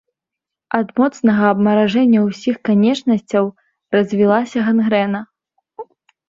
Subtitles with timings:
[0.77, 3.45] Ад моцнага абмаражэння ўсіх канечнасцяў
[3.97, 5.19] развілася гангрэна.